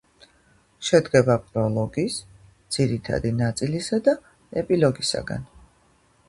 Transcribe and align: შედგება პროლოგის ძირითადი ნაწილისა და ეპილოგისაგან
შედგება 0.87 1.35
პროლოგის 1.49 2.15
ძირითადი 2.77 3.33
ნაწილისა 3.43 4.01
და 4.09 4.17
ეპილოგისაგან 4.63 5.47